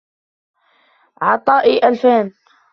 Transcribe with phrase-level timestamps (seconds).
[1.21, 2.31] عَطَائِي أَلْفَانِ